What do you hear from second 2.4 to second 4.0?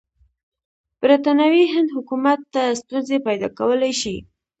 ته ستونزې پیدا کولای